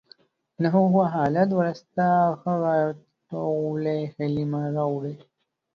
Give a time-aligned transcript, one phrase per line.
[0.61, 2.05] له هغه حالت وروسته،
[2.43, 2.75] هغه
[3.29, 5.15] ټولې هیلې ما راوړې